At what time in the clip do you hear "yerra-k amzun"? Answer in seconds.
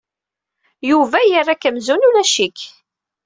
1.29-2.07